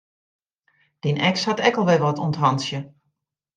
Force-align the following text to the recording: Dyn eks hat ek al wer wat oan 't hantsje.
Dyn 1.03 1.21
eks 1.29 1.45
hat 1.47 1.63
ek 1.67 1.77
al 1.79 1.87
wer 1.87 2.03
wat 2.03 2.21
oan 2.23 2.33
't 2.35 2.41
hantsje. 2.43 2.79